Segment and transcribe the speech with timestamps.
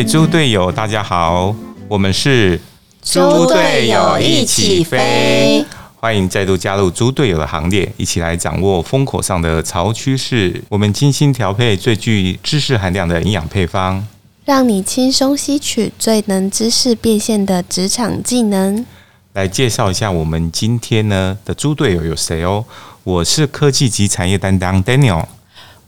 [0.00, 1.54] 位猪队友，大家好，
[1.86, 2.58] 我们是
[3.02, 5.62] 猪队友一起飞，
[5.96, 10.64] 欢迎再度加入猪队友的行列，一起来掌握风口上的潮趋势。
[10.70, 14.06] 我们精心调配最具知识含量的营养配方，
[14.46, 18.86] 让你轻松吸取最能知识变现的职场技能。
[19.34, 22.64] 来介绍一下我们今天呢的猪队友有谁哦？
[23.04, 25.26] 我是科技及产业担当 Daniel，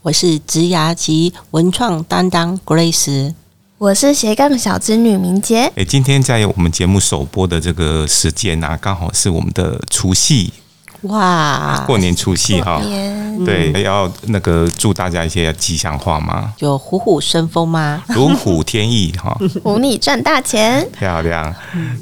[0.03, 3.33] 我是职涯及文创担当 Grace，
[3.83, 5.69] 我是斜杠小织女明杰。
[5.75, 10.53] 诶，今天在我们节目首播的这个时间啊，刚好是我们的除夕，
[11.01, 12.79] 哇，过年除夕哈。
[12.81, 16.53] 年对，要那个祝大家一些吉祥话吗？
[16.59, 18.01] 有虎虎生风吗？
[18.07, 21.53] 如虎添翼哈， 虎你赚大钱，漂亮。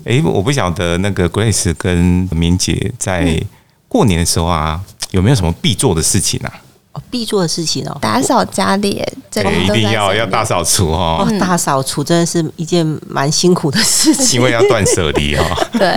[0.03, 3.41] 诶，我不晓得那个 Grace 跟明姐在
[3.87, 4.79] 过年的时候啊，
[5.09, 6.53] 有没有什么必做的事情啊？
[6.93, 14.39] 哦，必做的事情哦，打扫家里，这个诶，一定要要大扫除哦，哦，大扫除真的是一件蛮辛苦的事情。
[14.39, 15.43] 因为要断舍离哈。
[15.79, 15.89] 对，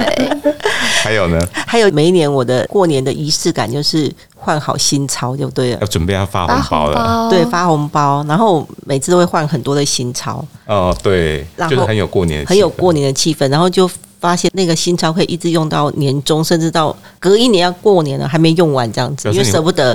[1.02, 6.96] 还有呢，还有每一年我的过年的仪式感就是换好新钞就对了要，准备要发发红包了。
[6.96, 13.90] 红包，对，发红包，然后每次都会换很多的新钞，哦，对，然后就是很有过年的气氛，很有过年的气氛，然后就。
[14.20, 19.94] 发现那个新钞可以一直用到年终，甚至到隔一年要过年了还没用完这样子，因为舍不得。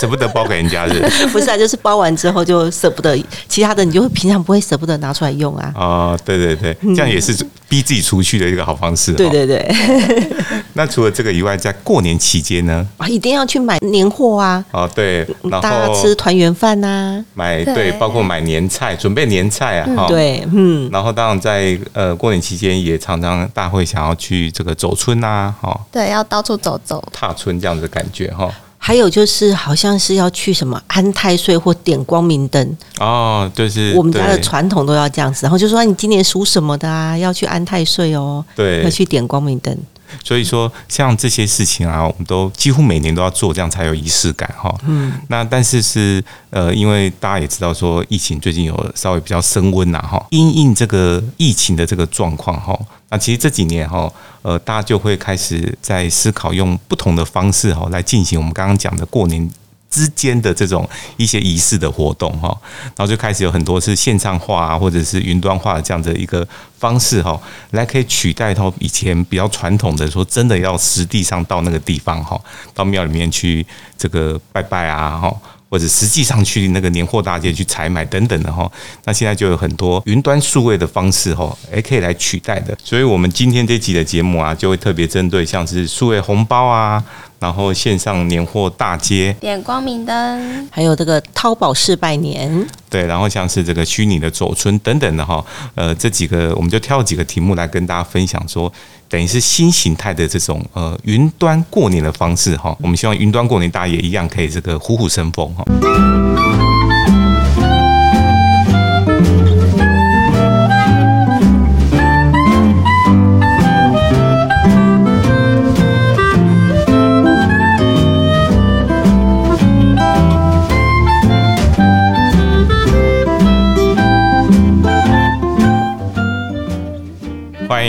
[0.00, 1.00] 舍不得包给人家是。
[1.28, 3.16] 不是啊，就是包完之后就舍不得，
[3.48, 5.72] 其他的你就会平常不会舍不得拿出来用啊。
[5.76, 7.32] 哦，对对对，这样也是
[7.68, 9.12] 逼自己出去的一个好方式。
[9.12, 9.14] 哦。
[9.16, 9.74] 对对对，
[10.74, 12.86] 那除了这个以外，在过年期间呢？
[12.96, 17.24] 啊，一定要去买年货啊，哦，对，然大家后吃团圆饭呐。
[17.24, 20.06] 对买对，包括买年菜，准备年菜啊，哈。。
[20.08, 27.02] 对，嗯，然后当然在呃过年期间，也常常大家会想要去这个走村呐，哈，对，要到处走走。
[27.12, 28.50] 踏春这样子的感觉哈。
[28.86, 35.40] 还有就是好像是要去什么安太岁或点光明灯，哦，就是我们家的对传统都要这样子。
[35.42, 39.74] 然后就说、啊你今年属什么的啊，要去安太岁哦，对要，去点光明灯。
[40.22, 44.74] 所以说，像这些事情啊，我们都几乎每年都要做，这样才有仪式感哈。
[44.86, 52.78] 嗯，那但是是呃，因为大家也知道说，疫情最近有稍微比较升温呐哈，因应这个疫情的这个状况哈，
[53.10, 54.10] 那其实这几年哈，
[54.42, 59.50] 呃，大家就会开始在思考用不同的方式哈来进行我们刚刚讲的过年。
[59.94, 62.48] 之间的这种一些仪式的活动哈，
[62.96, 66.44] 然后就开始有很多是线上化啊，或者是云端化的这样的一个
[66.80, 67.40] 方式哈，
[67.70, 72.36] 来可以取代到以前比较传统的说，真的要实地上到那个地方哈，
[72.74, 73.64] 到庙里面去
[73.96, 75.32] 这个拜拜啊哈。
[75.70, 78.70] 或者实际上去那个年货大街去采买等等的哈，
[79.06, 82.78] 那现在就有很多云端数位的方式哈，也可以来取代的。
[82.84, 87.02] 所以，我们今天这集的节目啊，就会特别针对像是数位红包啊，
[87.44, 95.44] 然后线上年货大街，点光明灯，还有这个淘宝式拜年，对，然后像是这个虚拟的走村等等的哈，
[95.74, 98.72] 呃，这几个我们就挑几个题目来跟大家分享说。
[99.06, 106.63] 等于是新形态的这种呃云端过年的方式哈，我们希望云端过年大家也一样可以这个虎虎生风哈。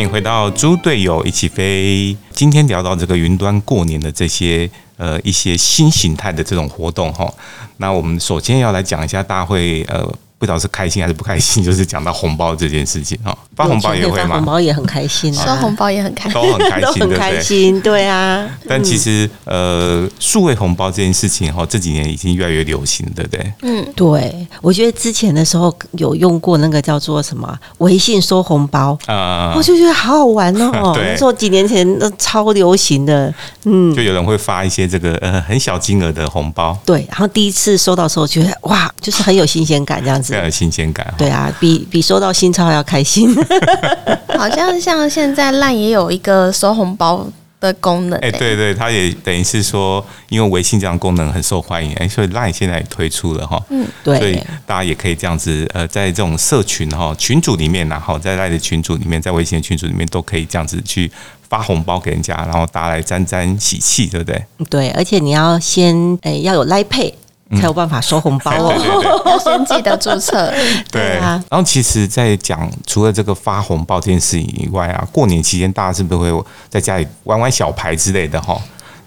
[0.08, 2.16] 回到猪队友一起飞。
[2.32, 7.32] 今天聊到这个云端过年的这些呃一些新形态的这种活动哈，
[7.78, 10.04] 那我们首先要来讲一下，大家会呃
[10.38, 13.38] 不知道是开心还是不开心，就是讲到红包这件事情哈。
[13.56, 14.46] 发红包也会发红？
[14.46, 16.34] 包也很开心啊，收红包也很开心。
[16.34, 17.40] 都很开心， 对很开？
[17.40, 18.48] 心，对啊。
[18.68, 23.54] 但其实呃，数位红包这件事情哈，这几年已经越来越流行，对不对？
[23.62, 30.92] 嗯，对，我觉得之前的时候有用过那个叫做什么微信收红包，啊、我就觉得好好玩哦。
[30.96, 33.34] 对那时候几年前那超流行的，
[33.64, 37.06] 嗯就，有人会发一些这个呃很小金额的红包，对。
[37.10, 40.38] 然后第一次收到的时候，觉得哇，就是很有新鲜感这样子非。
[40.38, 41.14] 常有新鲜感。
[41.18, 43.34] 对啊，比比收到新钞还要开心。
[44.38, 47.26] 好像像现在烂也有一个收红包
[47.60, 54.20] 的功能、哎、对对，它也等于是说，因为微信这样功能很受欢迎，哎、所以 Line 现在也推出了哈，嗯，对。
[54.20, 61.10] 所以对，大家也可以这样子，呃，在这种社群哈群组里面然后在 Line 的群组里面，在微信的群组里面都可以这样子去
[61.48, 64.46] 发红包给人家，然后大家来沾沾喜气，对不对？
[64.70, 67.14] 对，而且你要先诶、要有 Line Pay
[67.52, 69.40] 才有办法收红包哦。
[69.44, 70.52] 先记得注册。
[70.92, 78.60] 对啊然后其实，在讲除了这个发红包这件事情以外啊，过年期间大家是不是会在家里玩玩小牌之类的哈？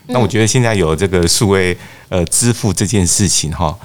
[0.06, 1.76] 那我觉得现在有这个数位
[2.08, 3.76] 呃支付这件事情哈，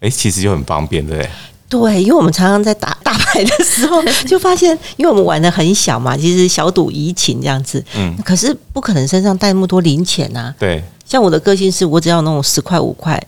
[0.00, 1.30] 哎，其实就很方便，对不对？
[1.68, 10.54] 对，因为我们常常在打 大牌的时候，就发现，因为我们玩的很小嘛，其实小赌怡情这样子，嗯，可是不可能身上带那么多零钱啊。
[10.58, 13.20] 对，像我的个性是我只要有那种十块五块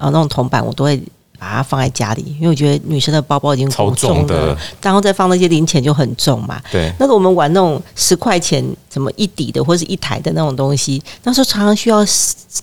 [0.00, 0.96] 啊那种铜板，我都会
[1.38, 6.60] 把它放在家里，因为我觉得女生的包包已经超重的，然后再放那些零钱就很重嘛。
[6.70, 12.04] 对，那个我们玩那种十块钱什么一底的或是一台的那种东西，那时候常常需要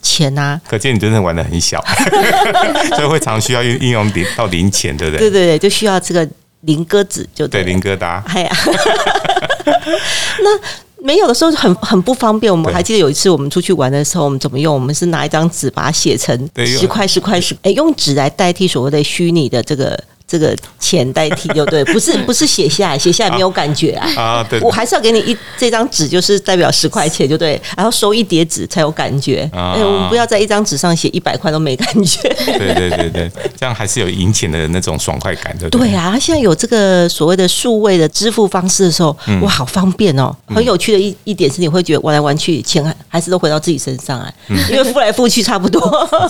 [0.01, 0.59] 钱啊。
[0.67, 1.83] 可见你真的玩的很小，
[2.95, 5.29] 所以会常需要运运用零到零钱，对不对？
[5.29, 6.27] 对对对，就需要这个
[6.61, 8.55] 零鸽子就对，对了零疙瘩，哎呀，
[10.43, 10.59] 那
[10.99, 12.51] 没有的时候很很不方便。
[12.51, 14.73] 我们还记得有一次我们出去玩的时候，我们怎么用？
[14.73, 24.07] 我们是拿一张纸把它写成十块、十块、十，哎，用纸来代替所谓的虚拟的这个这个钱代替，就对， 不是不是写下来，写下来没有感觉啊。
[24.17, 29.49] 啊，对，我还是要给你一这张纸，就是代表十块钱，就对，然后收一叠纸才有感觉。
[29.53, 32.21] 啊哎，我们不要在一张纸上写一百块都没感觉。
[32.45, 35.87] 对对对对，这样还是有赢钱的那种爽快感，对不对？
[35.87, 40.35] 对啊，现在有这个所谓的数位的支付方式的时候，嗯哇，好方便哦！
[40.53, 45.79] 很有趣的一一点是，你会觉得玩来玩去，钱还还是都回到自己身上啊，嗯 因为付来付去差不多。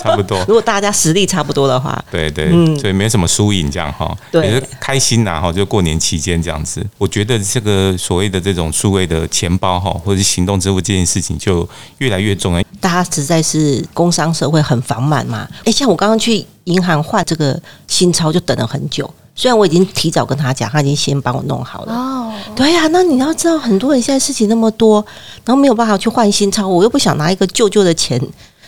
[0.02, 6.84] 差不多 如果大家实力差不多的话，对对，嗯所以没什么输赢这样哈，也是开心呐哈，就过年期间这样子。
[6.96, 11.68] 我觉得这个所谓的这种数位的钱包哈，或者是行动支付这件事情就
[11.98, 12.62] 越来越重要。
[12.80, 15.48] 大家实在是工商社会很繁忙嘛。
[15.64, 19.08] 诶，像我刚刚去银行换这个新钞，就等了很久。
[19.34, 21.92] 虽然我已经提早跟他讲，他已经先帮我弄好了。
[21.92, 25.04] 哦，对呀、那你要知道，很多人现在事情那么多，
[25.44, 28.20] 然后没有办法去换新钞，我又不想拿一个旧旧的钱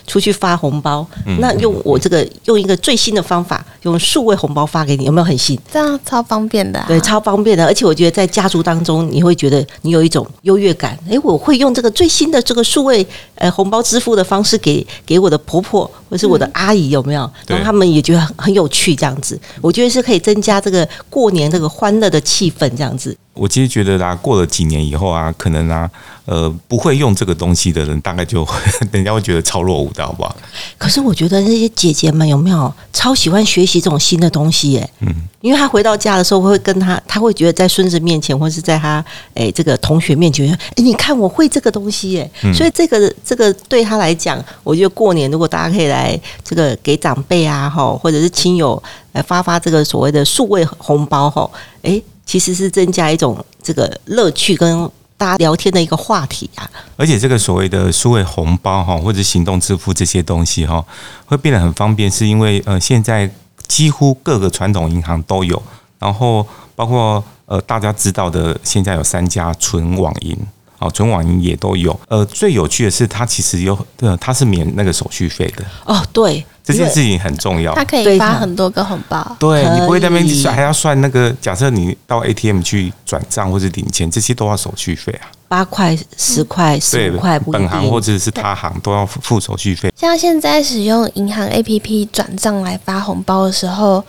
[0.07, 5.59] 出去发红包，嗯那用我这个用一个最新的方法，用数位红包发给你，有没有很新？
[5.71, 6.85] 这样超方便的、啊。
[6.87, 10.97] 对，超方便的，而且我觉得在家族当中，你会觉得你有一种优越感。
[11.09, 13.05] 诶，我会用这个最新的这个数位
[13.35, 17.29] 呃红包支付的方式给给我的婆婆或是我的阿姨，有没有？
[17.45, 23.15] 对然后他们也觉得很很有趣，这样子，我觉得是可以增加这个过年这个欢乐的气氛，这样子。
[23.33, 25.89] 我其实觉得啦，过了几年以后啊，可能啊，
[26.25, 28.45] 呃，不会用这个东西的人，大概就
[28.91, 30.35] 人家会觉得超落伍的，好不好？
[30.77, 34.89] 可是我觉得那些姐姐们有没有超喜欢学习这种新的东西耶？
[34.99, 35.07] 嗯，
[35.39, 39.03] 因为她回到家的时候会跟她，她会觉得在孙子面前，或是在她
[39.35, 48.81] 诶这个同学面前，诶，你看我会这个东西耶，嗯所以这个这个对她来讲，我觉得过年如果大家可以来这个给长辈啊哈，或者是亲友
[49.13, 51.49] 来发发这个所谓的数位红包哈，
[51.83, 56.63] 诶，其实是增加一种这个乐趣跟大家聊天的一个话题啊。
[56.95, 60.81] 而且这个所谓的数位红包哈，或者行动支付这些东西哈，
[61.25, 63.29] 会变得很方便，是因为呃，现在
[63.67, 65.61] 几乎各个传统银行都有，
[65.99, 70.37] 然后包括呃大家知道的，现在有三家纯网银。
[70.79, 71.99] 哦，纯网银也都有。
[72.07, 77.83] 呃，最有趣的是，它其实有，呃，它是免那个手续费的，哦，对，这件事情很重要他。
[77.83, 79.35] 可以发很多个红包。
[79.39, 81.31] 对你不会在那边算，还要算那个。
[81.41, 85.27] 假设你到 ATM 去转账或者领钱，这些都要手续费啊。
[85.47, 87.37] 八块、十块、十五块。
[87.39, 89.91] 本行或者是他行都要付付手续费。
[89.97, 94.03] 像现在使用银行 APP 转账来发红包的时候，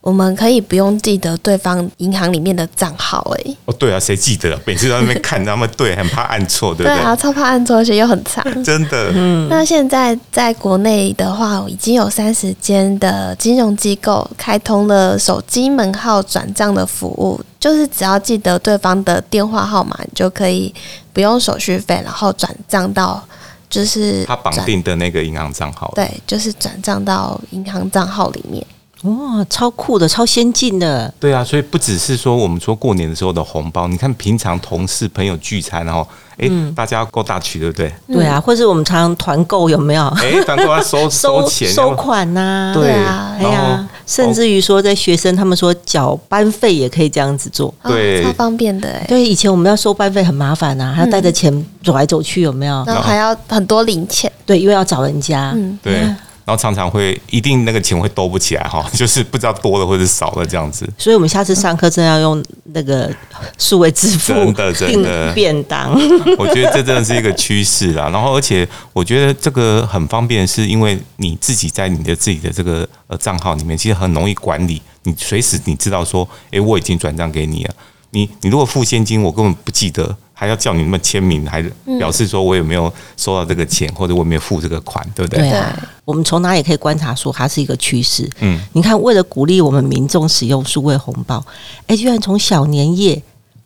[0.00, 4.58] 我们可以不用记得对方银行里面的账号、欸，哦，对啊，谁记得？
[4.64, 6.94] 每次在那边看他们对，很怕按错，对不对？
[6.94, 8.42] 对啊，超怕按错，而且又很长。
[8.62, 20.72] 真的，嗯那现在在国内的话，已经有三十间的金融机构开通了手机门号转账的服务，就是只要记得对方的电话号码，你就可以
[21.12, 23.22] 不用手续费，然后转账到
[23.68, 25.92] 就是他绑定的那个银行账号。
[25.96, 28.64] 对，就是转账到银行账号里面。
[29.02, 31.12] 哇，超酷的，超先进的。
[31.20, 37.92] 对啊，所以不只是说我们说过年的时候的红包，你看平常同事朋友聚餐，然后哎，大家够大曲，对不对？
[38.08, 40.06] 对啊，或者我们常常团购有没有？
[40.20, 47.68] 哎，团购要收 收钱，收款呐、对对啊哎呀甚至于说，在学生他们说缴班费也可以这样子做。
[47.82, 51.52] 哦对超方便的哎、对，以前我们要收班费很麻烦呐、还要带着钱
[51.84, 52.82] 走来走去，有没有？
[52.86, 55.52] 然后还要很多零钱，对，因为要找人家。
[55.54, 56.08] 嗯，对，
[56.48, 60.88] 然后常常会一定那个钱会兜不起来哈， 就是不知道多了或者少了这样子。
[60.96, 63.14] 所以我们下次上课真的要用那个
[63.58, 65.92] 数位支付真的真的订便当。
[66.38, 68.08] 我觉得这真的是一个趋势啦。
[68.08, 74.80] 然后，而且我觉得这个很方便，是因为你自己在你的自己的这个呃账号里面，其实很容易管理。
[75.02, 77.74] 你随时你知道说，诶，我已经转账给你了。
[78.12, 81.60] 你你如果付现金，我根本不记得，还要叫你们签名，还
[81.98, 85.40] 表示说我有没有收到这个钱，或者我有没有付这个款，对不对？
[85.40, 88.30] 对啊，我们从哪里可以观察出它是一个趋势？
[88.38, 91.44] 嗯，你看，为了鼓励我们民众使用数位红包，
[91.88, 93.20] 哎，居然从小年夜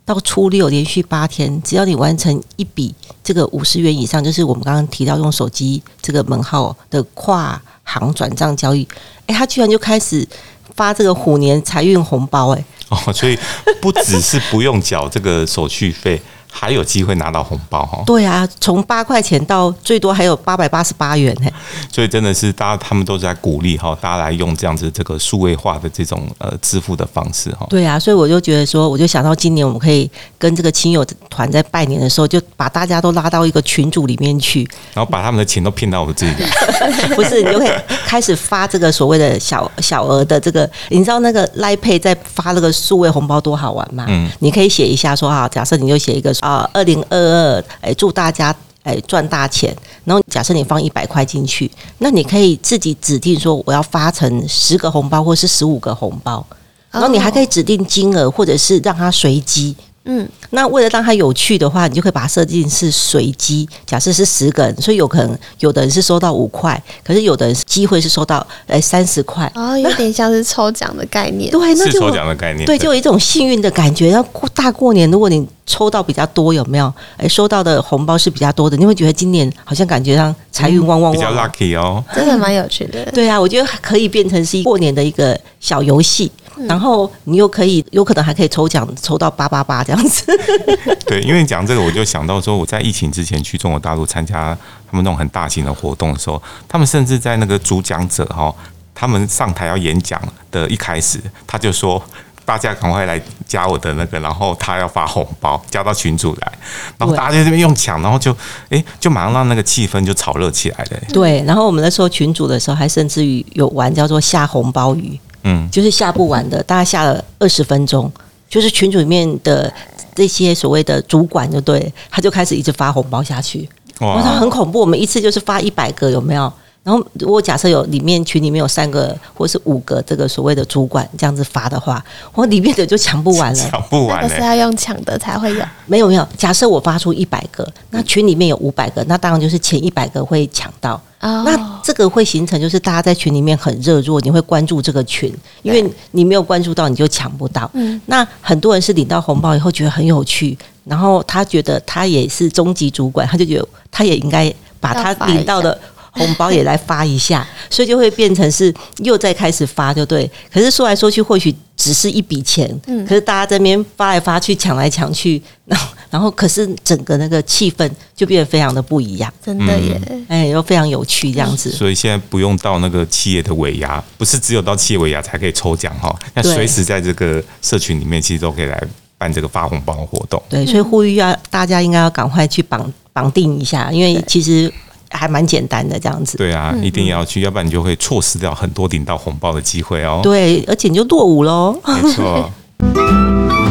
[0.06, 8.88] 到初六连续八天，只要你完成一笔这个五十元以上，就是我们刚刚提到用手机这个门号的跨行转账交易，
[9.26, 10.26] 哎，他居然就开始
[10.74, 13.38] 发这个虎年财运红包，哎，哦，所以
[13.82, 16.18] 不只是不用缴这个手续费。
[16.54, 18.02] 还有机会拿到红包哈？
[18.04, 21.50] 对啊，从八块钱到最多还有八百八十八元呢。
[21.90, 27.66] 所以真的是大家他们都在鼓励哈，大家来用这样子这个数位化的这种呃支付的方式哈。
[27.70, 36.48] 对啊，所以我就觉得说，我就想到今年我们可以跟这个亲友团在拜年的时候，就把大家都拉到一个群组里面去，然后把他们的钱都骗到我们自己来。
[37.16, 37.70] 不是，你就可以
[38.06, 44.04] 开始发这个所谓的小小额的这个，你知道那个 Line Pay 在发那个数位红包多好玩吗？
[44.08, 46.32] 嗯，你可以写一下说哈，假设你就写一个。
[46.42, 49.74] 啊，二零二二，哎，祝大家哎赚大钱。
[50.04, 56.44] 然后假设你放一百块进去，那你可以自己指定说我要发成十个红包，或是十五个红包。
[56.90, 59.74] 然后你还可以指定金额，或者是让它随机。
[60.04, 63.68] 嗯，那为了让它有趣的话，你就可以把它设定是随机。
[63.86, 69.50] 假设是十个人，所以有可能有的人是收到五块，可是有的人机会是收到哎三十块。
[69.54, 71.50] 哦，有点像是抽奖的概念。
[71.52, 72.66] 对，那就抽奖的概念。
[72.66, 74.08] 对，就有一种幸运的感觉。
[74.08, 76.92] 要过大过年，如果你抽到比较多，有没有？
[77.16, 82.04] 哎，收到的红包是比较多的，你会觉得今年好像感觉上财运旺旺旺，比较 lucky 哦。
[82.12, 83.04] 真的蛮有趣的。
[83.12, 86.30] 对啊，我觉得可以变成是过年的一个小游戏。
[86.68, 90.24] 然后你又可以有可能还可以抽奖，抽到八八八这样子。
[91.06, 94.56] 对，因为讲这个，我就想到说，我在疫情之前去中国大陆参加
[94.90, 98.54] 他们那种很大型的活动的时候，他们甚至在那个主讲者哈，
[98.94, 102.02] 他们上台要演讲的一开始，他就说
[102.44, 106.52] 大家赶快来加我的那个，然后他要发红包，加到群主来，
[106.98, 108.36] 然后大家在这边用抢，然后就
[108.68, 111.00] 哎，就马上让那个气氛就炒热起来了。
[111.12, 115.18] 对，然后我们那时候群主的时候，还甚至于有玩叫做下红包鱼。
[115.44, 118.10] 嗯，就是下不完的，大概下了二十分钟，
[118.48, 119.72] 就是群组里面的
[120.14, 123.68] 这些所谓的主管，就对，他就开始一直发红包下去，
[124.00, 126.52] 哇，他很恐怖，我们一次就是发一百个，有没有？
[126.84, 135.64] 然后如果假设有里面群里面有三个或是五个这个所谓的主管这样子发的话，我里面的就抢不完了， 抢不完，是要用抢的才会有。
[135.86, 141.00] 没有没有，假设我发出一百个，那群里面有五百个，那当然就是前一百个会抢到。
[141.22, 147.70] 那这个会形成就是大家在群里面很热络，你会关注这个群，因为你没有关注到你就抢不到。
[147.74, 155.78] 嗯，那很多人是领到红包以后觉得很有趣，然后他觉得他也是中级主管，他就觉得他也应该把他领到的。
[156.14, 160.30] 红包也来发一下，所以就会变成是又在开始发，就对。
[160.52, 161.50] 可是说来说去，或许
[161.82, 171.72] 只是一笔钱，嗯，可是大家这边发来发去，抢来抢去， 然后然后可是整个那个气氛就变得非常的不一样，真的耶，哎，又非常有趣这样子。
[171.72, 178.80] 所以现在不用到那个企业的尾牙，不是只有到企业尾牙才可以抽奖哈，那随时在这个社群里面，其实都可以来
[179.18, 180.40] 办这个发红包活动。
[180.48, 184.72] 对，所以呼吁要大家应该要赶快去绑绑定一下，因为其实。
[185.12, 190.20] 还蛮简单的这样子，对啊，一定要去，要不然你就会错失掉很多领到红包的机会哦。
[190.22, 191.78] 对，而且你就落伍喽。
[191.86, 192.50] 没错。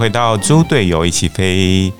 [0.00, 1.92] 回到猪队友一起飞。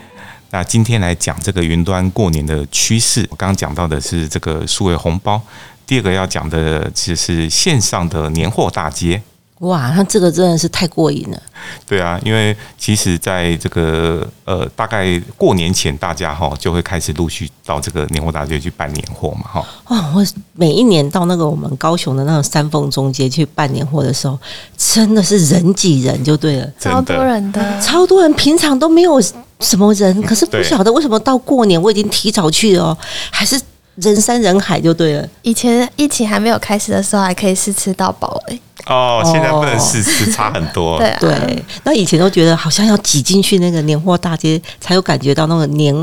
[0.49, 3.21] 那今天来讲这个云端过年的趋势。
[3.29, 5.39] 我刚刚讲到的是这个数位红包，
[5.87, 9.21] 第二个要讲的其实是线上的年货大街。
[9.61, 11.43] 哇，那这个真的是太过瘾了。
[11.87, 19.67] 对啊，因为其实在这个呃，大概过年前，大家哈就会开始陆续到这个年货大街去办年货嘛，哈。
[19.89, 20.25] 哇，我
[20.55, 24.39] 每一年到那个我们高雄的那种三凤中街去办年货的时候，
[24.79, 29.21] 真的是人挤人就对了，超多人的，超多人，平常都没有
[29.61, 32.97] 什么人，可是不晓得为什么到过年我已经提早去了，
[33.31, 33.61] 还是
[34.01, 35.29] 人山人海就对了。
[35.43, 38.59] 以前疫情还没有开始的时候，还可以试吃到饱哎。
[38.87, 40.99] 哦，现在不能试吃，差很多。
[40.99, 45.95] 对对，那以前都觉得好像要挤进去那个年货大街，才有感觉到那个年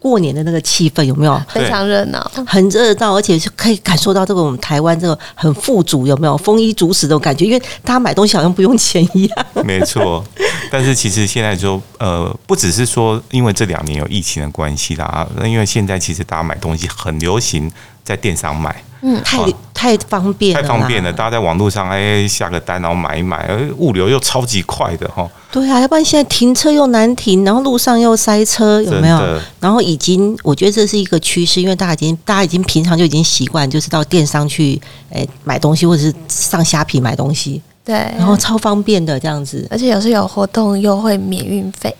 [0.00, 1.42] 过年的那个气氛，有没有？
[1.48, 6.36] 非常热闹，很热闹，而且是可以感受到这个我们台湾这个很富足，有没有？
[6.36, 9.46] 丰衣足食的感觉，因为大家买东西好像不用钱一样。
[9.64, 10.24] 没错，
[10.70, 17.70] 但是其实现在就呃，不只是说因为这两年有疫情的关系啦，因为现在其实大家买东西很流行
[18.08, 18.74] 在电商买。
[19.00, 19.38] 嗯，太
[19.72, 21.12] 太方便，太方便了。
[21.12, 25.28] 大家在网络上哎下个单，然后买一买，而物流又超级快的哈。
[25.52, 29.40] 对啊，要不然现在停车又难停，然后路上又塞车，有没有？
[29.60, 37.62] 然后已经，我觉得这是一个趋势，因为大家已经大家已经平常就已经习惯，就是到电商去哎买东西，或者是上虾皮买东西。
[37.84, 41.94] 对，然后超方便的这样子，而且有时候有活动又会免运费。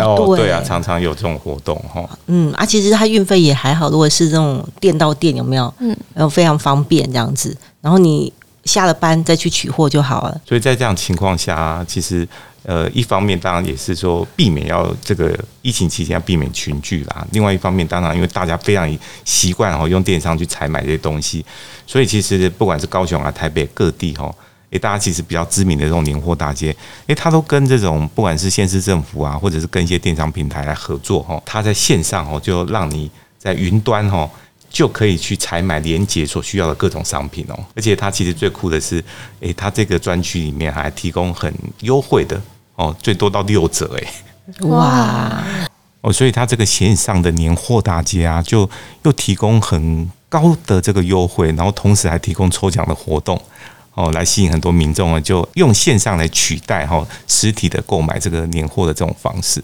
[0.00, 2.08] 哦，对啊，常常有这种活动哈。
[2.26, 5.72] 嗯啊，其实它运费也还好，如果是这种店到店，有没有？
[5.78, 8.32] 嗯，然后非常方便这样子，然后你
[8.64, 10.40] 下了班再去取货就好了。
[10.46, 12.26] 所以在这样情况下，其实。
[12.66, 17.26] 呃，一方面当然也是说避免要这个疫情期间要避免群聚啦。
[17.30, 18.90] 另外一方面，当然因为大家非常
[19.22, 21.44] 习惯哈用电商去采买这些东西，
[21.86, 24.34] 所以其实不管是高雄啊、台北各地哈，
[24.74, 26.74] 诶，大家其实比较知名的这种年货大街，
[27.06, 34.28] 诶，他都跟这种不管是县市政府啊，或者是跟一些电商平台来合作哈，他在线上哦就让你在云端哦
[34.68, 37.58] 就可以去采买连接所需要的各种商品哦。
[37.76, 39.02] 而且它其实最酷的是，
[39.38, 42.40] 诶，它这个专区里面还提供很优惠的。
[42.76, 44.08] 哦，最多到六折诶！
[44.66, 45.40] 哇
[46.00, 48.68] 哦，所以它这个线上的年货大街啊，就
[49.04, 53.40] 又提供很高的这个优惠，然后同时还提供抽奖的活动
[53.94, 59.62] 哦，来吸引很多民众啊，就用线上来取代哈实体的购买这个年货的这种方式。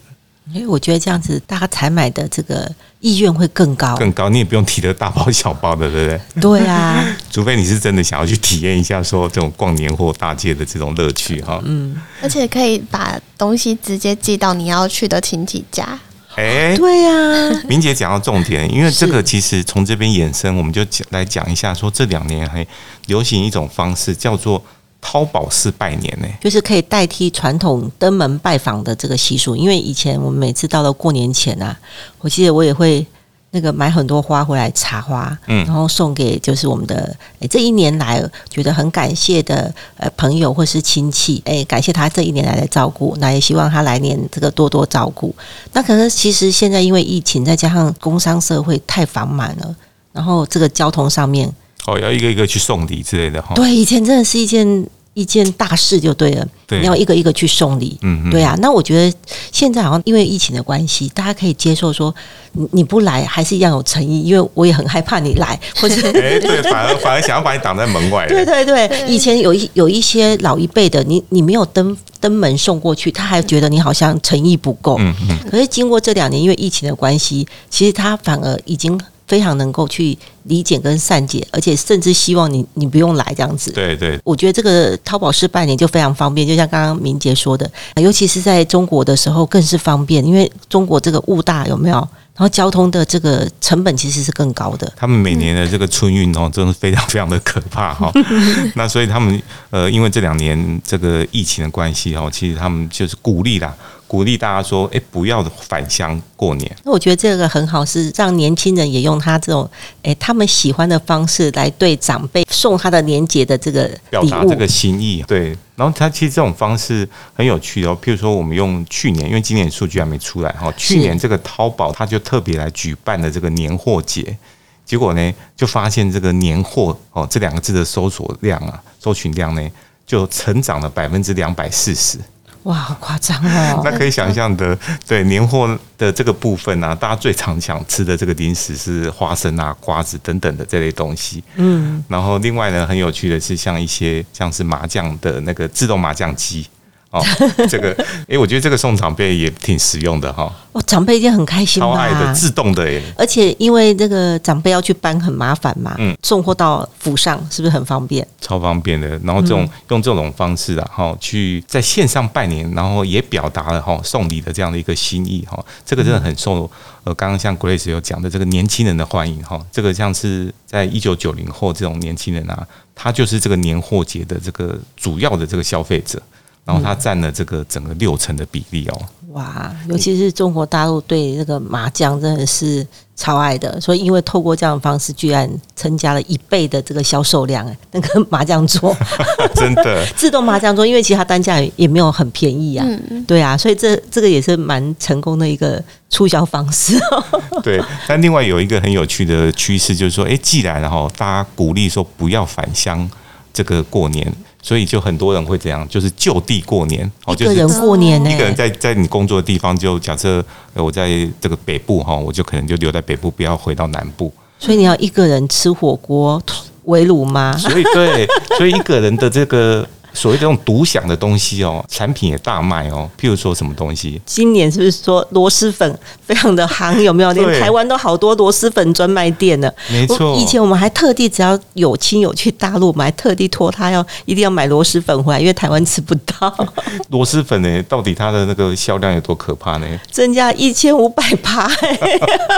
[0.52, 2.68] 因为我觉得这样子，大家采买的这个
[2.98, 4.28] 意愿会更高，更高。
[4.28, 6.40] 你也不用提的大包小包的，对不对？
[6.40, 11.60] 对啊， 除非你是真的想要去体验一下说这种逛年货大街的这种乐趣哈。
[11.64, 15.96] 嗯，而且可以把东西直接寄到你要去的亲戚家。
[16.36, 17.62] 哎，对呀。
[17.68, 22.66] 明姐讲到重点，因为这个其实从这边衍生，我们就讲来讲一下，说这两年还
[23.06, 24.62] 流行一种方式叫做。
[25.02, 29.56] 淘宝式拜年呢，就是可以代替传统登门拜访的这个习俗。
[29.56, 31.74] 因为以前我们每次到了过年前啊，
[32.18, 33.06] 我记得我也会
[33.52, 45.34] 那个买很多花回来插花，嗯，然后送给就是我们的诶这一年来觉得很感谢的呃朋友或是亲戚，诶感谢他这一年来的照顾，那也希望他来年这个多多照顾。
[45.72, 49.74] 那可是其实现在因为疫情，再加上工商社会太繁忙了，
[50.12, 51.52] 然后这个交通上面。
[51.86, 53.54] 哦，要一个一个去送礼之类的哈。
[53.54, 54.86] 对，以前真的是一件
[55.20, 57.98] 一件大事就对了，你要一个一个去送礼。
[58.30, 59.16] 对啊，那我觉得
[59.52, 62.14] 现在好像因为疫情的关系，大家可以接受说
[62.52, 68.26] 你你不来还是一样有诚意，因为我也很害怕你来， 或者哎对，反而反而想要把你挡在门外。
[68.32, 74.96] 对对对，以前有一有一些老一辈的，你你没有登登门送过去，他还觉得你好像诚意不够。
[74.98, 75.38] 嗯嗯。
[75.50, 78.98] 可是经过这两年因为疫情的关系，其实他反而已经。
[79.30, 83.70] 非常能够去理解跟善解，而且甚至希望你你不用来这样子。
[83.70, 91.96] 对对，我觉得这个淘宝式拜年就非常方便，就像刚刚明杰说的，尤其是在中国的时候更是方便，因为中国这个物大有没有？
[92.34, 94.90] 然后交通的这个成本其实是更高的。
[94.96, 98.10] 他们每年的这个春运哦，真的非常非常的可怕哈。
[98.74, 103.72] 那所以他们呃，因为这两年这个疫情的关系哦，其实他们就是鼓励啦。
[104.10, 109.70] 鼓励大家说：“哎，不要返乡过年。”那我觉得这个很好，是让年轻人也用他这种
[110.02, 115.22] 哎他们喜欢的方式来对长辈送他的年节的这个表达这个心意。
[115.28, 117.96] 对，然后他其实这种方式很有趣哦。
[118.02, 124.36] 譬如说，我们用去年，因为今年数据还没出来哈，去年这个淘宝他就特别来举办的这个年货节，
[124.84, 129.62] 结果呢，就发现这个年货哦这两个字的搜索量啊，搜寻量呢
[130.04, 132.18] 就成长了百分之两百四十。
[132.64, 133.80] 哇，好夸张哦！
[133.84, 141.42] 那可以想象的，对年货的这个部分啊，大家最常想吃的这个零食是花生啊、瓜子等等的这类东西。
[141.56, 146.66] 嗯，然后另外呢，很有趣的是，像一些像是麻将的那个自动麻将机。
[147.10, 147.20] 哦，
[147.68, 147.92] 这个，
[148.28, 150.52] 哎，我觉得这个送长辈也挺实用的哈。
[150.70, 153.02] 哦，长辈一定很开心超爱的，自动的耶。
[153.18, 158.24] 而且因为这个长辈要去搬很麻烦嘛，嗯，送货到府上是不是很方便？
[158.40, 159.18] 超方便的。
[159.24, 165.58] 然后这种用这种方式啊，哈，去在线上拜年，然后也表达了哈送礼的这样的一个心意哈。
[165.84, 166.70] 这个真的很受
[167.02, 169.60] 呃，刚刚像 Grace 有讲的这个年轻人的欢迎哈。
[169.72, 176.22] 这个像是在一九九零后这种年轻人啊，他就是这个年货节的这个主要的这个消费者。
[176.70, 179.00] 然后它占了这个整个六成的比例哦。
[179.32, 187.64] 哇，尤其是中国大陆对这个麻将真的是超爱的，所以因为透过这样的方式，居然增加了一倍的这个销售量。
[187.64, 188.96] 哎，那个麻将桌
[189.54, 192.84] 真的 自动麻将桌，因为其实它单价也没有很便宜啊。
[192.88, 196.98] 嗯对啊，所以这这个也是蛮成功的一个促销方式。
[197.62, 203.08] 对，但另外有一个很有趣的趋势，就是说，哎，既然然后大家鼓励说不要返乡
[203.52, 204.32] 这个过年。
[204.62, 210.44] 所以就很多人会这样，就是就地过年，哦，就是一个人过年呢，一个人在在你工作的地方，就假设
[210.74, 211.08] 我在
[211.40, 214.32] 这个北部哈，我就可能就留在北部，不要回到南部。
[214.58, 216.42] 所以你要一个人吃火锅
[216.84, 217.56] 围炉吗？
[217.56, 218.26] 所以对，
[218.58, 219.86] 所以一个人的这个
[220.20, 223.08] 所谓这种独享的东西哦，产品也大卖哦。
[223.18, 224.20] 譬如说什么东西？
[224.26, 227.02] 今年是不是说螺蛳粉非常的行？
[227.02, 227.32] 有没有？
[227.32, 229.72] 连台湾都好多螺蛳粉专卖店呢。
[229.90, 236.54] 没错以前我们还特地只要有亲友去大陆，我们还特地托他要一定要买螺蛳粉回来，因为台湾吃不到，
[237.08, 239.86] 螺蛳粉呢，到底它的那个销量有多可怕呢？
[240.10, 241.66] 增加一千五百趴。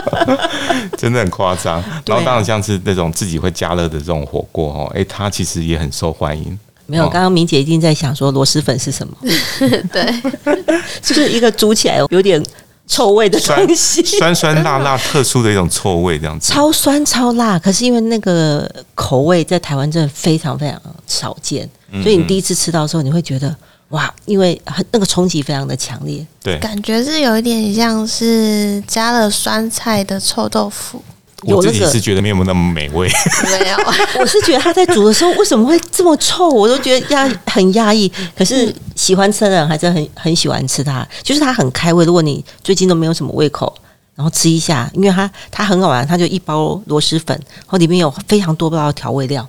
[0.98, 1.81] 真的很夸张。
[2.07, 6.59] 然后当然像是那种自己会加热的这种火锅哦，诶，它其实也很受欢迎。
[6.92, 9.16] 没有，哦刚刚明姐一定在想说螺蛳粉是什么？
[9.90, 10.14] 对，
[11.00, 12.42] 就是一个煮起来有点
[12.87, 14.02] 臭味的酸东西。
[14.02, 16.52] 酸酸辣辣特殊的一种臭味，这样子。
[16.52, 23.57] 超酸超辣，可是因为那个口味在台湾真的非常非常少见，嗯所以你第一次吃到的时候，你会觉得
[23.88, 26.26] 哇，因为很那个冲击非常的强烈。
[26.42, 31.02] 对，感觉是有一点像是加了酸菜的臭豆腐，
[31.42, 33.09] 我自己是觉得没有那么美味。
[33.50, 33.76] 没有？
[34.20, 38.11] 我是觉得他在煮的时候为什么会这么臭，我都觉得压很压抑。
[38.37, 42.05] 可是喜欢吃的人还是很很喜欢吃它，就是它很开胃。
[42.05, 43.74] 如果你最近都没有什么胃口，
[44.14, 49.48] 然后吃一下，因为它它很好玩，它就一包螺蛳粉，然后里面有非常多包的调味料。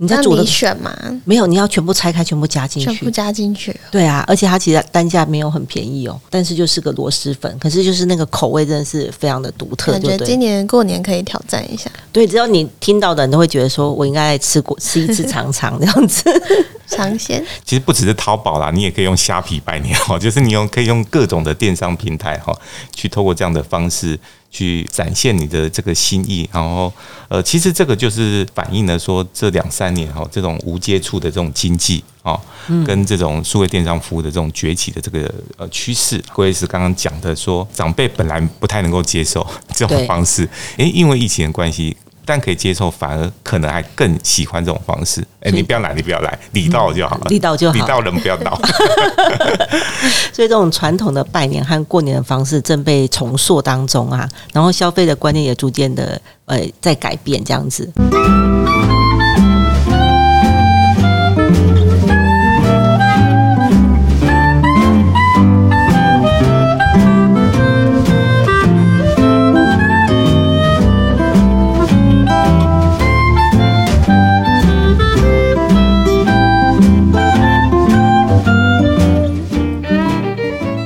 [0.00, 3.10] 你在那煮的你选嘛，没有，你要全部拆开，全部加进去全部。
[3.10, 3.74] 加进去。
[3.90, 10.18] 对啊，而且它其实单价没有很便宜哦，但是就是个螺蛳粉，可是就是那个口味真的是非常的独特，感对不对？
[10.18, 16.22] 觉今年过年可以挑战一下，对，只要你听到的人都会觉得说，我应该来吃过吃一次尝尝这样子。
[16.88, 17.44] 尝鲜。
[17.66, 22.50] 其实不只是淘宝啦，你也可以用虾皮拜年哦，就是你用可以用各种的电商平台哈，
[22.94, 24.18] 去透过这样的方式
[24.50, 26.48] 去展现你的这个心意。
[26.52, 26.92] 然后
[27.28, 32.40] 呃，其实这个就是反映了说这两三年哈，这种无接触的这种经济哦，
[32.86, 36.22] 跟这种数位电商服务的这种崛起的这个呃趋势。
[36.32, 41.96] 郭医师刚刚讲的说，长辈本来不太能够接受这种方式，诶，因为疫情的关系。
[42.28, 45.26] 但可以接受，反而可能还更喜欢这种方式。
[45.40, 48.54] 哎、你不要来，你不要来，礼到就好了，礼到就好礼到人不要到。
[50.30, 57.90] 所以这种传统的拜年和过年的方式正被重塑当中啊，然后消费的观念也逐渐的呃在改变这样子。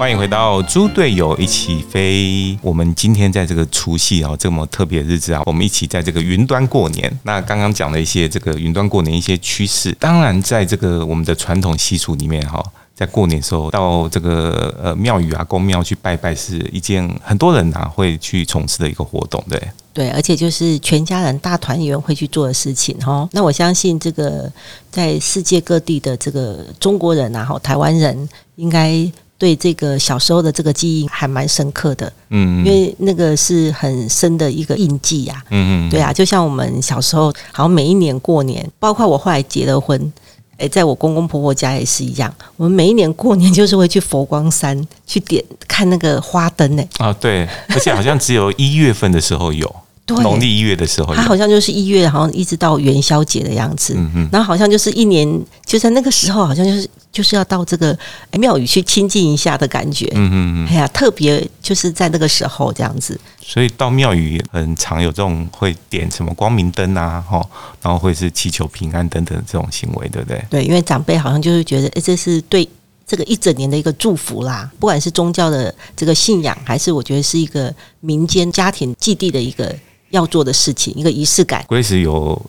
[0.02, 2.58] 欢迎回到猪队友一起飞。
[2.60, 7.20] 我们今天在这个除夕哦，这么特别的日子啊，我们一起在这个云端过年。
[7.22, 12.60] 那刚刚讲了一些这个云端过年一些趋势，当然在这个我们的传统习俗里面哈。
[12.96, 19.62] 在过年时候，到这个呃庙宇啊、公庙去拜拜，是一件很多人啊会去从事的一个活动，对。
[19.92, 23.28] 对，而且就是全家人大团圆会去做的事情哈。
[23.30, 24.50] 那我相信这个
[24.90, 29.08] 在世界各地的这个中国人啊，哈，台湾人应该
[29.42, 40.12] 对这个小时候的这个记忆还蛮深刻的，嗯，因为那个是很深的一个印记呀、嗯嗯，对啊，就像我们小时候，好像每一年过年，包括我后来结了婚，
[40.58, 46.84] 诶，在我公公婆婆家也是一样，我们每一年过年就是会去佛光山去点看那个花灯呢。
[46.98, 49.74] 啊对，而且好像只有一月份的时候有，对
[50.06, 53.94] 农历一月的时候有它，好像就是一月，好像一直到元宵节的样子。
[53.96, 55.26] 嗯嗯，然后好像就是一年，
[55.64, 57.96] 就在那个时候，好像就是就是要到这个
[58.32, 60.06] 庙宇去亲近一下的感觉。
[60.14, 60.68] 嗯嗯嗯。
[60.68, 63.18] 哎呀，特别就是在那个时候这样子。
[63.40, 67.40] 所以到庙宇很常有这种会点什么光明灯啊，哈，
[67.80, 70.44] 然后会是祈求平安等等这种行为，对不对？
[70.50, 72.68] 对，因为长辈好像就是觉得，哎，这是对
[73.06, 74.70] 这个一整年的一个祝福啦。
[74.78, 79.74] 不管是宗教的这个信仰，还是我觉得是一个民间家庭祭地的一个
[80.12, 81.64] 要做的事情，一个仪式感。
[81.68, 82.40] Grace 有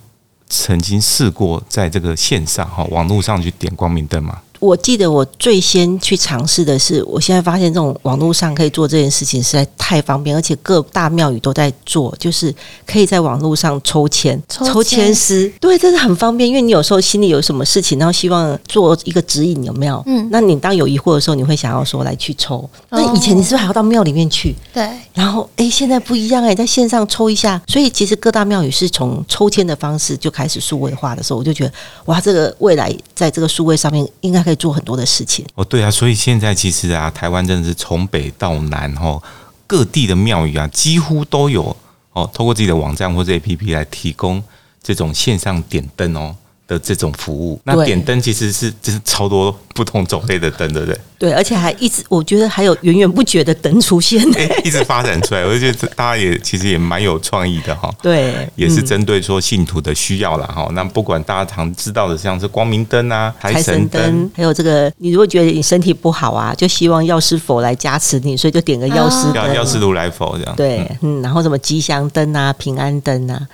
[0.47, 4.41] 曾经试过在这个线上哈网络上去点光明灯吗？
[4.63, 12.53] 我记得我最先去尝试的是，我现在发现这种网络上可以做这件事情实在太方便，而且各大庙宇都在做，就是
[12.87, 20.01] 可以在网络上抽签、抽签签师，对，这是很方便，因为你有时候心里有什么事情，然后希望做一个指引，有没有？
[20.05, 22.67] 嗯那你当有疑惑的时候，你会想要说来去抽。
[22.89, 24.55] 那以前哦你是不是还要到庙里面去？
[24.73, 31.73] 对，然后，诶，现在不一样诶，在线上抽一下，所以其实各大庙宇是从抽签的方式就开始数位化的时候，我就觉得，
[32.05, 35.45] 哇，这个未来在这个数位上面应该可以做很多的事情。
[35.55, 39.21] 哦，对啊，所以现在其实啊，台湾真的是从北到南哈，
[39.65, 41.75] 各地的庙宇啊，几乎都有
[42.13, 44.43] 哦，透过自己的网站或者 APP 来提供
[44.81, 46.35] 这种线上点灯哦
[46.67, 47.59] 的这种服务。
[47.63, 50.99] 那对点灯其实是就是超多不同种类的灯，对不对？
[51.19, 54.21] 对，而且还一直，我觉得还有源源不绝的灯出现。
[54.37, 57.89] 哎、一直发展出来，我就觉得大家也其实也蛮有创意的哈。
[58.03, 60.67] 对，也是嗯针对说信徒的需要啦哈。
[60.73, 69.35] 那不管大家常知道的，像是光明灯啊、财财神神灯灯，，还有这个，你如果觉得你身体不好啊，就希望药师佛来加持你，所以就点个药师灯。
[69.35, 70.55] 要要是如来佛这样。
[70.57, 73.47] 对，嗯，然后什么吉祥灯啊、平安灯啊，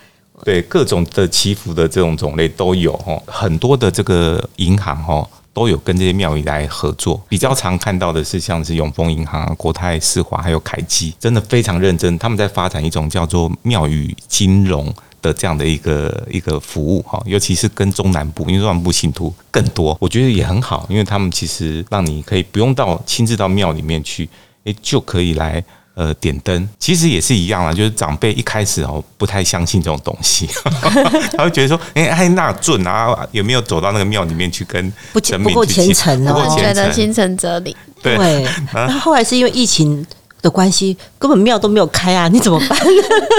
[0.44, 5.28] 对，各种的祈福的这种种类都有哦，很多的这个银行哦。
[5.52, 24.30] 都有跟这些庙宇来合作，比较常看到的是像是永丰银行、国泰世华还有凯基，真的非常认真，他们在发展一种叫做庙宇金融的这样的一个一个服务哈，尤其是跟中南部，因为中南部信徒更多，我觉得也很好，因为他们其实让你可以不用到亲自到庙里面去，
[24.64, 25.62] 诶，就可以来。
[26.00, 26.70] 呃，点灯。
[26.80, 30.48] 其实也是一样啊，就是长辈一开始哦不太相信这种东西，
[31.36, 36.46] 他会觉得说，哎、哎，那准啊，有没有走到那个庙里面去跟不神不够明去祈虔诚哦。
[36.48, 37.76] 我觉，得心诚则灵。
[38.02, 38.48] 对，对。
[38.72, 40.06] 然后后来是因为疫情
[40.42, 42.80] 的关系，根本庙都没有开啊，你怎么办？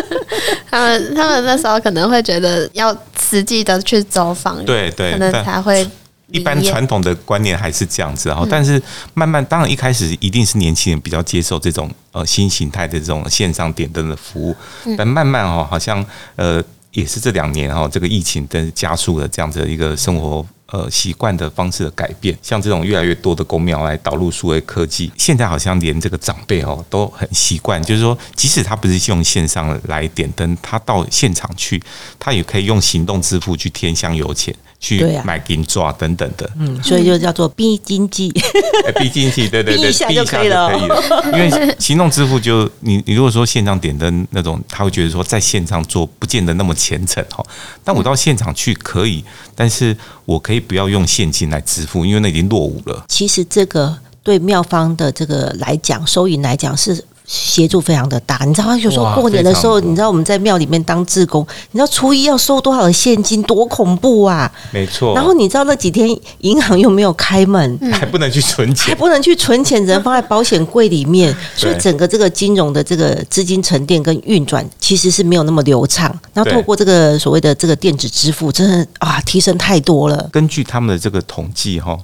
[0.71, 5.89] 他们他们那时候可能会觉得要实际的去走访，对对可能才会
[6.31, 8.83] 一般传统的观念还是这样子，然后嗯但是
[9.15, 16.05] 慢慢，当然一开始一定是年轻人比较接受这种呃新形态的这种线上点灯的服务，嗯但慢慢哦，好像
[16.37, 16.63] 呃
[16.93, 20.47] 也是这两年哈，这个疫情的加速了这样子的一个生活。
[20.73, 31.83] 呃，习惯的方式的改变，像这种越来越多的公庙来导入数位科技，现在好像连这个长辈哦都很习惯，就是说，即使他不是用线上来点灯，他到现场去，
[32.21, 36.49] 他也可以用行动支付去添香油钱，去买金抓等等的。
[36.57, 38.33] 嗯，所以就叫做逼经济。
[38.87, 41.03] 哎，逼经济，对对对，逼一下就可以了可以了。
[41.33, 47.45] 因为行动支付就你你如果说线上点灯那种，他会觉得说在线上做不见得那么虔诚哈。
[47.83, 49.25] 但我到现场去可以，
[49.57, 53.05] 但是我可以不要用现金来支付，因为那已经落伍了。
[53.09, 57.05] 其实这个对妙方的这个来讲，收银来讲是。
[57.31, 64.51] 协助非常的大，你知道，有时候过年的时候，你知道我们在庙里面当志工，你知道初一要收多少的现金，多恐怖啊！
[64.73, 65.15] 没错。
[65.15, 76.13] 然后你知道那几天银行又没有开门，还不能去存钱还钱，不能去存钱，只能放在保险柜里面， 所以整个这个金融的这个资金沉淀跟运转其实是没有那么流畅。
[76.35, 80.29] 然后透过这个所谓的这个电子支付，真的啊提升太多了。
[80.33, 81.97] 根据他们的这个统计哈，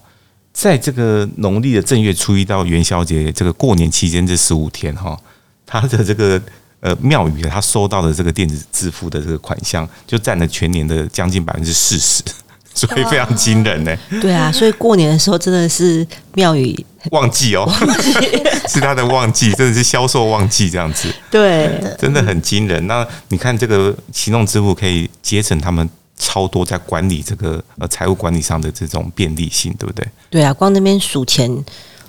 [0.57, 5.15] 在这个农历的正月初一到元宵节这个过年期间这十五天哈，
[5.67, 6.41] 他的这个
[6.81, 12.23] 呃庙宇他收到的这个电子支付的这个款项，就占了全年的将近百分之四十，
[12.73, 13.95] 所以非常惊人呢。
[14.23, 16.75] 对啊，所以过年的时候真的是庙宇
[17.11, 17.71] 旺季哦，
[18.67, 22.87] 是他的旺季，真的是销售旺季这样子，对真的很惊人。
[22.87, 30.07] 那你看这个行动支付可以节省他们超多在管理这个呃财务管理上的这种便利性，对不对？
[30.31, 31.51] 对啊，光那边数钱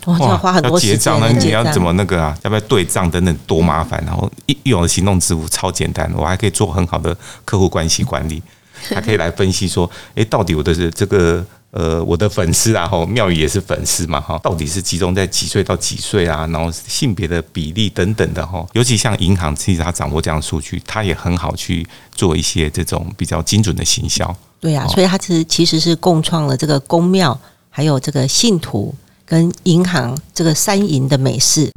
[0.06, 2.38] 哇，就要花很多时间要结账，那来结账你要怎么那个啊？
[2.44, 4.02] 要不要对账等等，多麻烦。
[4.06, 8.42] 然后一一有了行动支付超简单，我还可以做很好的客户关系管理，
[8.90, 16.48] 还可以来分析说，诶，到底我的这个呃我的粉丝啊，哈，妙宇也是粉丝嘛，哈，到底是集中在几岁到几岁啊？
[16.48, 24.36] 然后性别的比例等等的哈，尤其像银行，其实它掌握这样的数据，它也很好去做一些这种比较精准的行销。
[24.60, 27.38] 对啊，所以它其实其实是共创了这个公庙，
[27.70, 31.72] 还有这个信徒跟银行这个三赢的美事。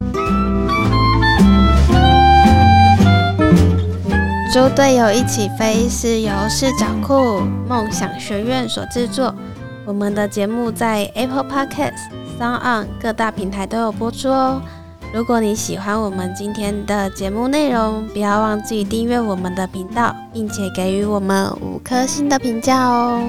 [4.52, 9.34] 猪队友一起飞是由视角库梦想学院所制作。
[9.90, 11.96] 我们的节目在 Apple Podcast、
[12.38, 14.62] Sound On 各大平台都有播出哦。
[15.12, 23.20] 如果你喜欢我们今天的节目内容，不要忘记订阅我们的频道，并且给予我们五颗星的评价哦。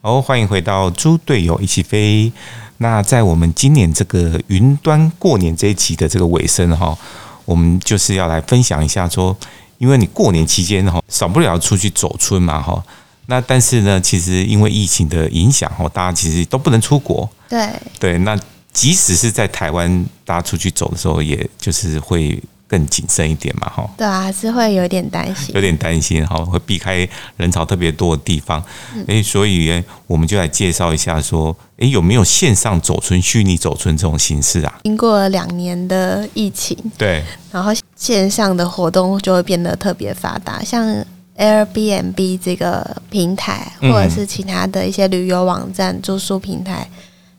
[0.00, 2.32] 好，欢迎回到猪队友一起飞。
[2.78, 6.98] 那在我们今年这个云端过年这一期的这个尾声哈，
[7.44, 9.36] 我们就是要来分享一下说，
[9.82, 12.80] 因为你过年期间哈，少不了出去走村嘛哈。
[13.26, 17.28] 那但是呢，其实因为疫情的影响哈，大家其实都不能出国。
[17.48, 17.68] 对，
[17.98, 18.38] 对，那
[18.72, 22.40] 即使是在台湾，大家出去走的时候，也就是会
[22.72, 23.86] 更谨慎一点嘛哈。
[23.98, 25.60] 对啊，还是会有点担心有。
[25.60, 27.06] 点担心哈，会避开
[27.36, 28.64] 人潮特别多的地方。
[29.06, 34.80] 诶，所以诶我们就来介绍一下说，诶，有没有线上走村、虚拟走村这种形式啊？
[34.84, 41.04] 经过了两年的疫情，对，然后线上的活动就会变得特别发达，像
[41.36, 46.88] Airbnb 这个平台，嗯或者是其他的一些旅游网站、住宿平台，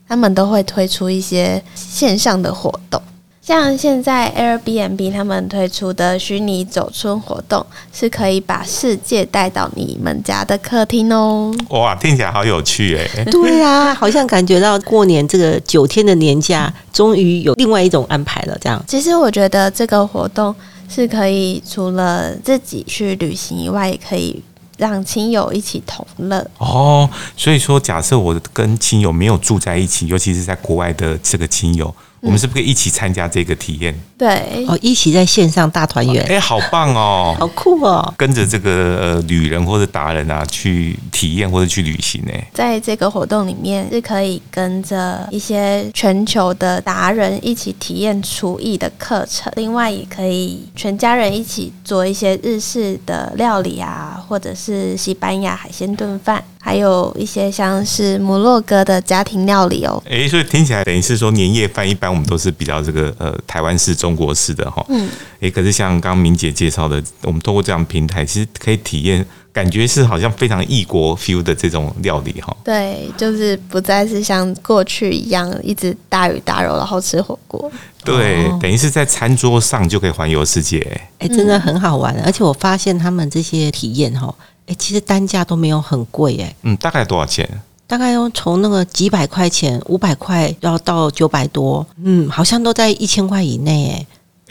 [0.07, 3.01] 他们都会推出一些线上的活动。
[3.45, 11.53] 像现在 Airbnb 他们推出的虚拟走春活动，是可以把世界带到你们家的客厅哦。
[11.71, 13.25] 哇，听起来好有趣哎！
[13.25, 18.57] 对啊，好像感觉到过年这个九天的年假，终于有另外一种安排了。
[18.61, 20.55] 这样，其实我觉得这个活动
[20.87, 24.41] 是可以除了自己去旅行以外，也可以
[24.77, 26.49] 让亲友一起同乐。
[26.59, 31.93] 哦，所以说，假设我跟亲友没有住在一起，尤其是在国外的这个亲友。
[32.23, 33.93] 我们是不是可以一起参加这个体验？
[34.23, 38.13] 对，哦，一起在线上大团圆，哎，好棒哦， 好酷哦！
[38.15, 38.69] 跟着这个
[39.01, 42.31] 呃旅人或者达人啊，去体验或者去旅行呢。
[42.53, 56.41] 在这个活动里面，是可以跟着一些全球的达人一起体验厨艺的课程，另外也可以全家人一起做一些日式的料理啊，或者是西班牙海鲜炖饭。
[56.65, 72.55] 还有一些像是摩洛哥的家庭料理哦，哎，所以听起来等于是说年夜饭一般我们都是比较这个呃台湾式、中国式的哈，嗯，哎，可是像刚刚明姐介绍的，我们通过这样平台，其实可以体验，感觉是好像非常异国 feel 的这种料理哈。
[72.63, 77.71] 对，就是不再是像过去一样一直大鱼大肉然后吃火锅，
[78.03, 80.79] 对，等于是在餐桌上就可以环游世界，
[81.19, 84.33] 哎，真的很好玩，而且我发现他们这些体验哈。
[84.65, 86.55] 哎，其实单价都没有很贵哎。
[86.61, 87.45] 嗯，大概多少钱？
[87.93, 91.85] 大概要从那个几百块钱，五百块要到九百多。
[92.03, 94.07] 嗯，好像都在一千块以内哎。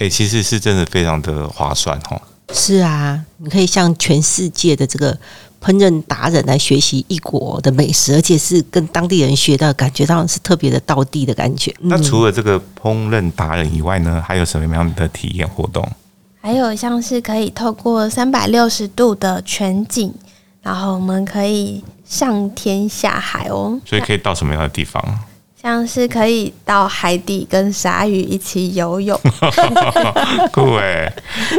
[0.07, 2.23] 哎，其实是真的非常的划算哦。
[2.53, 5.13] 是啊，你可以向全世界的这个
[5.61, 11.75] 烹饪达人来学习异国的美食，而且是跟当地人学到，感觉到是特别的道地的感觉。
[11.81, 15.85] 那除了这个烹饪达人以外呢，还有什么样的体验活动？
[16.41, 20.15] 还有像是可以透过三百六十度的全景，
[20.63, 23.79] 然后我们可以上天下海哦。
[23.85, 25.03] 所以可以到什么样的地方？
[25.61, 29.17] 像是可以到海底跟鲨鱼一起游泳，
[30.51, 31.13] 酷哎！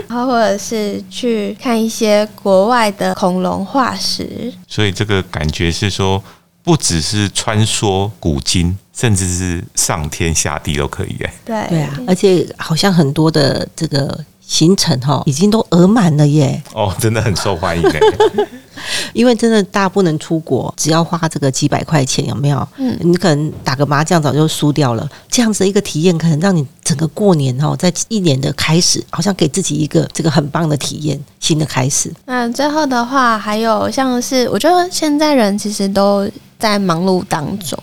[0.09, 4.53] 然后或者是去看一些国外的恐龙化石。
[4.67, 6.21] 所以这个感觉是说，
[6.63, 11.33] 不只是穿梭古今，甚至是上天下地都可以哎。
[11.45, 14.25] 对对啊，而且好像很多的这个。
[14.53, 16.61] 行程哈已经都额满了耶！
[16.73, 17.99] 哦，真的很受欢迎哎，
[19.11, 22.67] 因为真的大家不能出国，只要花这个几百块钱，有没有？
[22.77, 25.09] 嗯，你可能打个麻将早就输掉了。
[25.27, 32.13] 这样子一个体验，可能让你整个过年哈，在一年的开始，好像给自己一个这个很棒的体验，新的开始。
[32.25, 37.75] 那最后的话，还有像是我觉得现在人其实都在忙碌当中，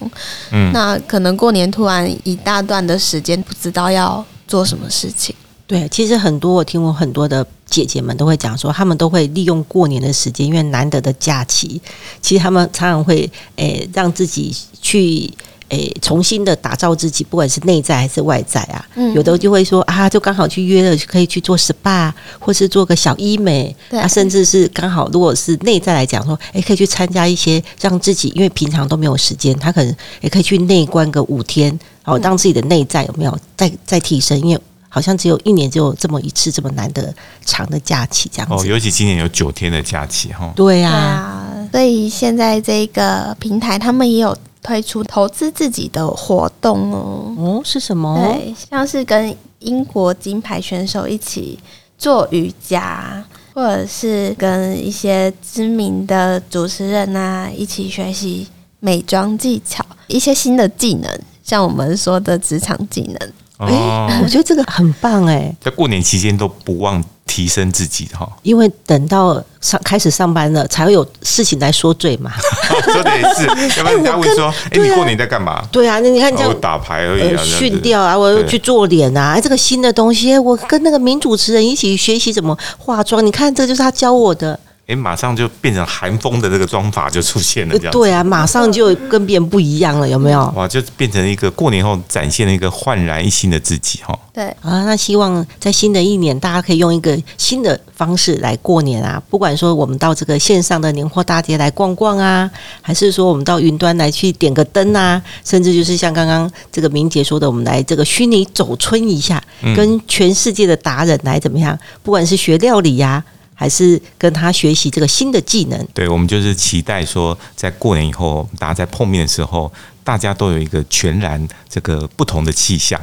[0.53, 5.35] 嗯，那可能过年突然一大段的时间，不知道要做什么事情。
[5.71, 11.81] 对，其实很多我听过很多的姐姐们都会讲说，他们都会利用过年的时间，因为难得的假期，
[12.21, 14.53] 其实他们常常会诶让自己
[14.83, 15.33] 去
[15.69, 18.85] 诶重新的打造自己，不管是内在还是外在啊。
[18.97, 23.73] 嗯，有的就会说啊，就刚好去约了，可以去做 SPA，或是做个小医美。
[23.89, 34.61] 对，啊，甚至是刚好如果是内在来讲说，诶，可以去参加一些让自己，因为平常都没有时间，他可能也可以去内观个五天，哦，让自己的内在有没有再再提升，因为。
[34.93, 37.15] 好像只有一年只有这么一次这么难得
[37.47, 38.55] 长的假期，这样子。
[38.55, 40.53] 哦，尤其今年有九天的假期哈。
[40.57, 47.35] 对呀，所以现在这个平台他们也有推出投资自己的活动哦。
[47.39, 48.19] 哦，是什么？
[48.19, 51.57] 对，像是跟英国金牌选手一起
[51.97, 53.25] 做瑜伽，
[53.55, 58.49] 或者是跟一些知名的主持人啊一起学习
[58.81, 63.33] 美妆技巧，一些新的技能，像我们说的职场技能。
[63.67, 72.33] 哎，我觉得这个很棒哎，在过年期间都不忘提升自己哈，因为等到上开始上班了，才会有事情来说罪嘛。
[72.93, 73.47] 说的也是，
[73.79, 75.63] 要不然人家会说，哎，你过年在干嘛？
[75.71, 84.59] 对啊，那你看这样打牌而已啊，训掉啊，我又去做脸啊，哎，这个新的东西，我跟那个名主持人一起学习怎么化妆，你看，这就是他教我的。
[84.91, 90.53] 哎，马上就变成韩风的这个妆法就出现了，这样对啊，马上就跟别人不一样了，有没有？
[90.57, 94.19] 哇，就变成一个过年后展现了一个焕然一新的自己哈。
[94.33, 99.23] 对啊，那希望在新的一年，大家可以用一个新的方式来过年啊。
[99.31, 102.51] 不管说我们到这个线上的年货大街来逛逛啊，
[102.83, 109.41] 还是说我们到云端来去点个灯啊，甚至就是像刚刚这个明姐说的，我们来这个虚拟走春一下，
[109.77, 111.79] 跟全世界的达人来怎么样？
[112.03, 113.23] 不管是学料理呀。
[113.61, 115.87] 还是跟他学习这个新的技能。
[115.93, 119.71] 对，我们就是期待说，在过年以后，大家在碰面的时候，
[120.03, 122.99] 大家都有一个全然这个不同的气象，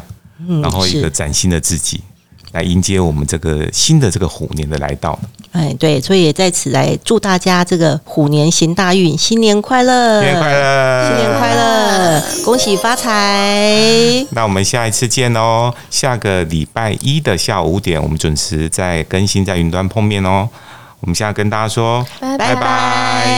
[0.63, 2.01] 然后一个崭新的自己。
[2.57, 5.17] 来迎接我们这个新的这个虎年的来到。
[5.51, 14.25] 哎，对，所以也在此来祝大家这个虎年行大运，新年快乐，新年快乐，新年快乐，恭喜发财。
[14.31, 20.49] 那我们下一次见哦，下个礼拜一的下午五点，我们准时在更新在云端碰面哦。
[20.99, 23.37] 我们现在跟大家说，拜拜拜。